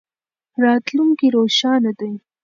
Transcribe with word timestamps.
راتلونکی 0.63 1.27
روښانه 1.35 1.91
دی. 1.99 2.13